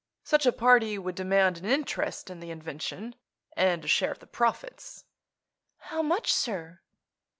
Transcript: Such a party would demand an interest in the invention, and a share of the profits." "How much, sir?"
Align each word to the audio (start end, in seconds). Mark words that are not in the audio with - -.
Such 0.23 0.47
a 0.47 0.51
party 0.51 0.97
would 0.97 1.13
demand 1.13 1.59
an 1.59 1.65
interest 1.65 2.31
in 2.31 2.39
the 2.39 2.49
invention, 2.49 3.13
and 3.55 3.85
a 3.85 3.87
share 3.87 4.09
of 4.09 4.17
the 4.17 4.25
profits." 4.25 5.05
"How 5.77 6.01
much, 6.01 6.33
sir?" 6.33 6.79